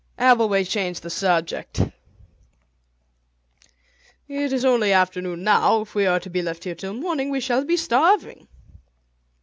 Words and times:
Abbleway 0.17 0.67
changed 0.67 1.03
the 1.03 1.11
subject. 1.11 1.79
"It 4.27 4.51
is 4.51 4.65
only 4.65 4.91
afternoon 4.91 5.43
now; 5.43 5.81
if 5.81 5.93
we 5.93 6.07
are 6.07 6.19
to 6.21 6.29
be 6.31 6.41
left 6.41 6.63
here 6.63 6.73
till 6.73 6.95
morning 6.95 7.29
we 7.29 7.39
shall 7.39 7.63
be 7.63 7.77
starving." 7.77 8.47